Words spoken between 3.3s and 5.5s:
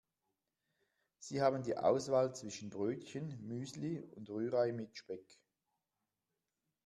Müsli und Rührei mit Speck.